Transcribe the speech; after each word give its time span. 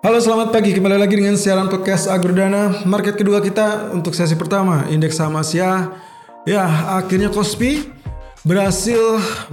Halo 0.00 0.16
selamat 0.16 0.48
pagi. 0.48 0.72
Kembali 0.72 0.96
lagi 0.96 1.12
dengan 1.12 1.36
siaran 1.36 1.68
podcast 1.68 2.08
Agrodana. 2.08 2.88
Market 2.88 3.20
kedua 3.20 3.44
kita 3.44 3.92
untuk 3.92 4.16
sesi 4.16 4.32
pertama 4.32 4.88
Indeks 4.88 5.20
saham 5.20 5.36
Asia. 5.36 5.92
Ya 6.48 6.64
akhirnya 6.96 7.28
Kospi 7.28 7.84
berhasil 8.40 8.96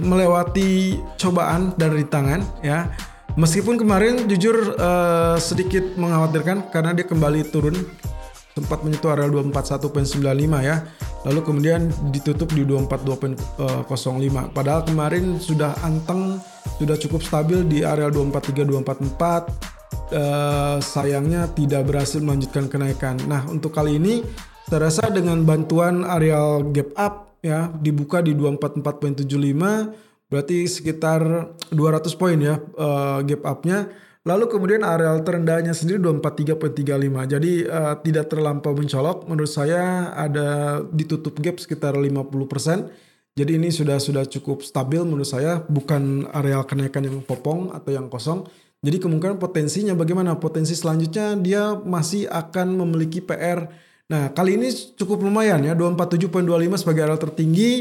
melewati 0.00 1.04
cobaan 1.20 1.76
dan 1.76 1.92
rintangan 1.92 2.40
ya. 2.64 2.88
Meskipun 3.36 3.76
kemarin 3.76 4.24
jujur 4.24 4.72
uh, 4.80 5.36
sedikit 5.36 5.84
mengkhawatirkan 6.00 6.72
karena 6.72 6.96
dia 6.96 7.04
kembali 7.04 7.44
turun. 7.52 7.76
Sempat 8.56 8.80
menyentuh 8.80 9.12
area 9.12 9.28
241.95 9.28 10.64
ya. 10.64 10.88
Lalu 11.28 11.40
kemudian 11.44 11.92
ditutup 12.08 12.48
di 12.56 12.64
242.05. 12.64 13.84
Padahal 14.56 14.80
kemarin 14.88 15.36
sudah 15.36 15.76
anteng, 15.84 16.40
sudah 16.80 16.96
cukup 16.96 17.20
stabil 17.20 17.68
di 17.68 17.84
area 17.84 18.08
243 18.08 18.64
244 18.64 19.76
uh, 20.12 20.76
sayangnya 20.80 21.50
tidak 21.52 21.88
berhasil 21.88 22.20
melanjutkan 22.20 22.68
kenaikan. 22.68 23.16
Nah, 23.26 23.44
untuk 23.48 23.72
kali 23.74 23.96
ini 24.00 24.24
saya 24.68 24.88
rasa 24.92 25.08
dengan 25.08 25.42
bantuan 25.48 26.04
areal 26.04 26.60
gap 26.76 26.92
up 26.96 27.14
ya 27.40 27.72
dibuka 27.72 28.20
di 28.20 28.36
244.75 28.36 29.24
berarti 30.28 30.68
sekitar 30.68 31.20
200 31.72 32.20
poin 32.20 32.36
ya 32.36 32.60
uh, 32.76 33.24
gap 33.24 33.42
upnya. 33.48 33.88
Lalu 34.28 34.44
kemudian 34.52 34.84
areal 34.84 35.24
terendahnya 35.24 35.72
sendiri 35.72 36.04
243.35. 36.04 37.32
Jadi 37.32 37.52
uh, 37.64 37.96
tidak 38.04 38.28
terlampau 38.28 38.76
mencolok. 38.76 39.24
Menurut 39.24 39.48
saya 39.48 40.12
ada 40.12 40.82
ditutup 40.92 41.40
gap 41.40 41.56
sekitar 41.56 41.96
50%. 41.96 42.92
Jadi 43.38 43.54
ini 43.54 43.70
sudah 43.72 43.96
sudah 44.02 44.26
cukup 44.26 44.66
stabil 44.66 45.00
menurut 45.06 45.30
saya, 45.30 45.62
bukan 45.64 46.26
areal 46.34 46.66
kenaikan 46.66 47.06
yang 47.06 47.22
popong 47.22 47.70
atau 47.70 47.94
yang 47.94 48.10
kosong. 48.10 48.44
Jadi 48.78 48.96
kemungkinan 49.02 49.42
potensinya 49.42 49.94
bagaimana? 49.98 50.38
Potensi 50.38 50.78
selanjutnya 50.78 51.34
dia 51.34 51.74
masih 51.74 52.30
akan 52.30 52.78
memiliki 52.86 53.18
PR. 53.18 53.66
Nah 54.06 54.30
kali 54.30 54.54
ini 54.54 54.70
cukup 54.94 55.26
lumayan 55.26 55.66
ya 55.66 55.74
247.25 55.74 56.82
sebagai 56.86 57.02
area 57.02 57.18
tertinggi. 57.18 57.72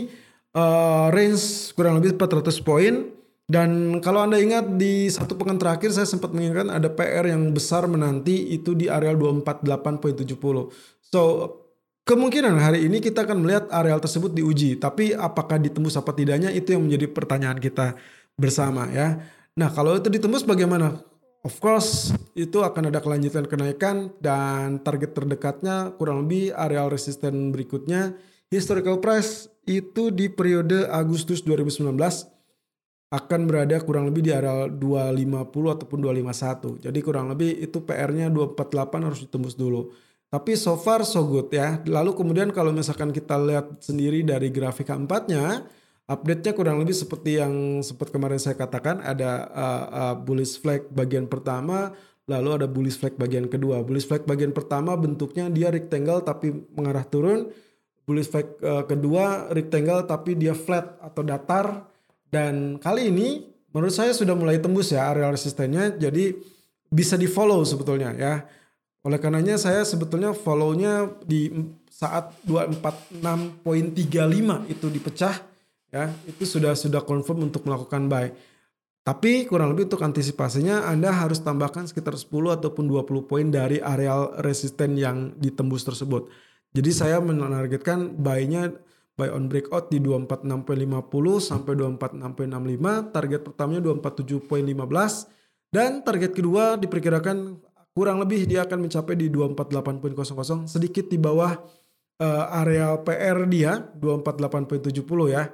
Uh, 0.57 1.13
range 1.13 1.69
kurang 1.77 2.01
lebih 2.01 2.17
400 2.17 2.49
poin. 2.65 3.13
Dan 3.47 4.01
kalau 4.03 4.27
Anda 4.27 4.41
ingat 4.43 4.75
di 4.75 5.07
satu 5.07 5.39
pekan 5.39 5.55
terakhir 5.55 5.95
saya 5.95 6.03
sempat 6.03 6.35
mengingatkan 6.35 6.67
ada 6.67 6.91
PR 6.91 7.31
yang 7.31 7.55
besar 7.55 7.87
menanti 7.87 8.51
itu 8.51 8.75
di 8.75 8.91
area 8.91 9.15
248.70. 9.15 10.27
So 10.99 11.21
kemungkinan 12.03 12.59
hari 12.59 12.89
ini 12.89 12.99
kita 12.99 13.23
akan 13.23 13.45
melihat 13.45 13.71
areal 13.71 14.01
tersebut 14.01 14.33
diuji. 14.33 14.81
Tapi 14.81 15.15
apakah 15.15 15.61
ditembus 15.61 15.95
apa 15.95 16.11
tidaknya 16.11 16.51
itu 16.51 16.73
yang 16.75 16.89
menjadi 16.89 17.07
pertanyaan 17.07 17.61
kita 17.61 17.95
bersama 18.35 18.89
ya. 18.91 19.21
Nah 19.57 19.73
kalau 19.73 19.97
itu 19.97 20.07
ditembus 20.13 20.45
bagaimana? 20.45 21.01
Of 21.41 21.57
course 21.57 22.13
itu 22.37 22.61
akan 22.61 22.93
ada 22.93 23.01
kelanjutan 23.01 23.49
kenaikan 23.49 24.13
dan 24.21 24.81
target 24.85 25.17
terdekatnya 25.17 25.97
kurang 25.97 26.25
lebih 26.25 26.53
areal 26.53 26.93
resisten 26.93 27.49
berikutnya 27.49 28.13
historical 28.53 29.01
price 29.01 29.49
itu 29.67 30.13
di 30.13 30.29
periode 30.29 30.85
Agustus 30.87 31.41
2019 31.41 31.89
akan 33.07 33.41
berada 33.47 33.79
kurang 33.81 34.11
lebih 34.11 34.27
di 34.27 34.31
area 34.35 34.67
250 34.67 35.75
ataupun 35.79 35.99
251. 36.03 36.83
Jadi 36.83 36.99
kurang 36.99 37.31
lebih 37.31 37.55
itu 37.55 37.79
PR-nya 37.79 38.27
248 38.27 39.07
harus 39.07 39.19
ditembus 39.23 39.55
dulu. 39.55 39.95
Tapi 40.27 40.59
so 40.59 40.75
far 40.75 41.07
so 41.07 41.23
good 41.23 41.47
ya. 41.47 41.79
Lalu 41.87 42.11
kemudian 42.11 42.51
kalau 42.51 42.75
misalkan 42.75 43.15
kita 43.15 43.39
lihat 43.39 43.79
sendiri 43.79 44.27
dari 44.27 44.51
grafik 44.51 44.91
keempatnya, 44.91 45.63
Update-nya 46.07 46.55
kurang 46.55 46.79
lebih 46.79 46.95
seperti 46.95 47.35
yang 47.35 47.83
sempat 47.83 48.15
kemarin 48.15 48.39
saya 48.39 48.55
katakan 48.55 49.03
ada 49.03 49.43
uh, 49.51 49.83
uh, 49.91 50.15
bullish 50.15 50.55
flag 50.55 50.87
bagian 50.87 51.27
pertama, 51.27 51.91
lalu 52.31 52.63
ada 52.63 52.67
bullish 52.67 52.95
flag 52.95 53.19
bagian 53.19 53.51
kedua. 53.51 53.83
Bullish 53.83 54.07
flag 54.07 54.23
bagian 54.23 54.55
pertama 54.55 54.95
bentuknya 54.95 55.51
dia 55.51 55.67
rectangle 55.67 56.23
tapi 56.23 56.63
mengarah 56.79 57.03
turun. 57.03 57.51
Bullish 58.07 58.31
flag 58.31 58.47
uh, 58.63 58.87
kedua 58.87 59.51
rectangle 59.51 60.07
tapi 60.07 60.39
dia 60.39 60.55
flat 60.55 60.95
atau 61.03 61.27
datar. 61.27 61.91
Dan 62.31 62.79
kali 62.79 63.11
ini 63.11 63.43
menurut 63.75 63.91
saya 63.91 64.15
sudah 64.15 64.31
mulai 64.31 64.63
tembus 64.63 64.95
ya 64.95 65.11
area 65.11 65.27
resistennya. 65.27 65.91
Jadi 65.91 66.39
bisa 66.87 67.19
di 67.19 67.27
follow 67.27 67.67
sebetulnya 67.67 68.15
ya. 68.15 68.47
Oleh 69.03 69.19
karenanya 69.19 69.59
saya 69.59 69.83
sebetulnya 69.83 70.31
follow-nya 70.31 71.19
di 71.27 71.51
saat 71.91 72.31
246.35 72.47 74.71
itu 74.71 74.87
dipecah 74.87 75.56
ya 75.91 76.11
itu 76.27 76.43
sudah 76.43 76.75
sudah 76.75 77.01
confirm 77.03 77.47
untuk 77.47 77.63
melakukan 77.63 78.07
buy. 78.11 78.31
Tapi 79.07 79.47
kurang 79.47 79.71
lebih 79.71 79.87
untuk 79.87 80.03
antisipasinya 80.03 80.83
Anda 80.91 81.15
harus 81.15 81.39
tambahkan 81.39 81.87
sekitar 81.87 82.19
10 82.19 82.59
ataupun 82.59 82.91
20 82.91 83.23
poin 83.23 83.47
dari 83.47 83.79
areal 83.79 84.35
resisten 84.43 84.99
yang 84.99 85.31
ditembus 85.39 85.87
tersebut. 85.87 86.27
Jadi 86.75 86.91
saya 86.91 87.23
menargetkan 87.23 88.19
buy-nya 88.19 88.75
buy 89.15 89.31
on 89.31 89.47
breakout 89.47 89.87
di 89.87 90.03
246.50 90.03 91.39
sampai 91.39 91.73
246.65, 91.73 93.15
target 93.15 93.41
pertamanya 93.47 93.81
247.15 93.95 95.73
dan 95.73 96.03
target 96.03 96.31
kedua 96.35 96.75
diperkirakan 96.75 97.63
kurang 97.97 98.21
lebih 98.21 98.45
dia 98.45 98.67
akan 98.67 98.85
mencapai 98.85 99.17
di 99.17 99.27
248.00 99.33 100.69
sedikit 100.69 101.09
di 101.09 101.17
bawah 101.17 101.57
uh, 102.21 102.45
area 102.61 102.93
PR 103.01 103.47
dia 103.49 103.89
248.70 103.97 105.33
ya. 105.33 105.49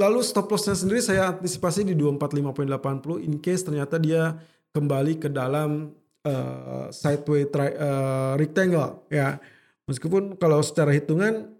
Lalu 0.00 0.24
stop 0.24 0.48
lossnya 0.48 0.72
sendiri 0.72 1.04
saya 1.04 1.36
antisipasi 1.36 1.84
di 1.84 1.92
245.80 1.92 3.28
in 3.28 3.36
case 3.44 3.62
ternyata 3.62 4.00
dia 4.00 4.40
kembali 4.72 5.20
ke 5.20 5.28
dalam 5.28 5.92
uh, 6.24 6.88
sideway 6.88 7.44
tri, 7.44 7.76
uh, 7.76 8.34
rectangle 8.40 9.04
ya. 9.12 9.36
Meskipun 9.84 10.40
kalau 10.40 10.64
secara 10.64 10.96
hitungan 10.96 11.52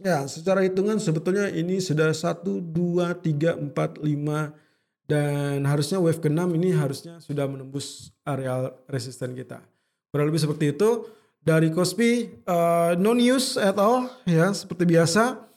ya 0.00 0.24
secara 0.24 0.64
hitungan 0.64 0.96
sebetulnya 0.96 1.52
ini 1.52 1.76
sudah 1.82 2.08
1 2.16 2.40
2 2.40 2.72
3 3.20 3.60
4 3.60 3.76
5 3.76 5.10
dan 5.10 5.66
harusnya 5.66 5.98
wave 5.98 6.22
ke-6 6.22 6.40
ini 6.54 6.70
harusnya 6.70 7.18
sudah 7.18 7.44
menembus 7.50 8.14
area 8.22 8.70
resisten 8.86 9.34
kita. 9.34 9.58
Kurang 10.14 10.30
lebih 10.30 10.42
seperti 10.42 10.72
itu. 10.72 11.10
Dari 11.40 11.72
Kospi 11.72 12.28
uh, 12.44 12.92
no 13.00 13.16
news 13.16 13.56
at 13.56 13.80
all 13.80 14.12
ya 14.28 14.52
seperti 14.52 14.84
biasa 14.84 15.49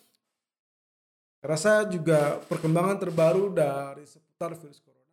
rasa 1.44 1.84
juga 1.92 2.40
perkembangan 2.48 2.98
terbaru 3.04 3.52
dari 3.52 4.08
seputar 4.08 4.56
virus 4.56 4.80
corona 4.80 5.04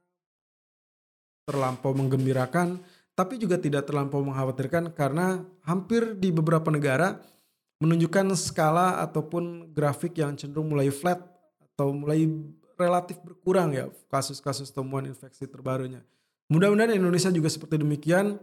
terlampau 1.42 1.90
menggembirakan, 1.90 2.78
tapi 3.18 3.34
juga 3.34 3.58
tidak 3.58 3.90
terlampau 3.90 4.22
mengkhawatirkan 4.22 4.94
karena 4.94 5.42
hampir 5.66 6.14
di 6.14 6.30
beberapa 6.30 6.70
negara 6.70 7.18
menunjukkan 7.82 8.38
skala 8.38 9.02
ataupun 9.02 9.74
grafik 9.74 10.14
yang 10.22 10.38
cenderung 10.38 10.70
mulai 10.70 10.94
flat 10.94 11.18
atau 11.58 11.90
mulai 11.90 12.30
relatif 12.78 13.18
berkurang 13.20 13.74
ya 13.74 13.90
kasus-kasus 14.08 14.70
temuan 14.70 15.10
infeksi 15.10 15.44
terbarunya. 15.50 16.00
Mudah-mudahan 16.48 16.94
Indonesia 16.96 17.28
juga 17.34 17.50
seperti 17.50 17.80
demikian, 17.82 18.38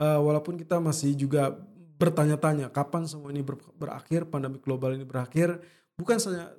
uh, 0.00 0.20
walaupun 0.24 0.56
kita 0.56 0.80
masih 0.80 1.12
juga 1.14 1.54
bertanya-tanya 1.96 2.68
kapan 2.72 3.08
semua 3.08 3.32
ini 3.32 3.40
ber 3.40 3.56
berakhir, 3.76 4.28
pandemi 4.28 4.60
global 4.60 4.92
ini 4.92 5.06
berakhir, 5.06 5.60
bukan 5.96 6.20
saja 6.20 6.52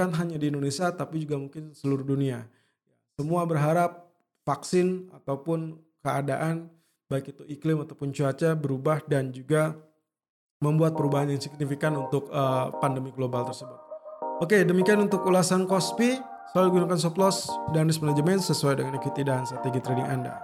bukan 0.00 0.16
hanya 0.16 0.40
di 0.40 0.48
Indonesia 0.48 0.88
tapi 0.96 1.28
juga 1.28 1.36
mungkin 1.36 1.76
seluruh 1.76 2.00
dunia. 2.00 2.48
Semua 3.20 3.44
berharap 3.44 4.08
vaksin 4.48 5.12
ataupun 5.12 5.76
keadaan 6.00 6.72
baik 7.12 7.36
itu 7.36 7.44
iklim 7.44 7.84
ataupun 7.84 8.08
cuaca 8.08 8.56
berubah 8.56 9.04
dan 9.04 9.28
juga 9.28 9.76
membuat 10.64 10.96
perubahan 10.96 11.28
yang 11.28 11.36
signifikan 11.44 11.92
untuk 12.00 12.32
uh, 12.32 12.72
pandemi 12.80 13.12
global 13.12 13.44
tersebut. 13.44 13.76
Oke, 14.40 14.64
demikian 14.64 15.04
untuk 15.04 15.20
ulasan 15.28 15.68
Kospi. 15.68 16.16
Selalu 16.56 16.80
gunakan 16.80 16.96
stop 16.96 17.20
loss 17.20 17.52
dan 17.76 17.84
risk 17.84 18.00
management 18.00 18.40
sesuai 18.40 18.80
dengan 18.80 18.96
equity 18.96 19.20
dan 19.20 19.44
strategi 19.44 19.84
trading 19.84 20.08
Anda. 20.08 20.40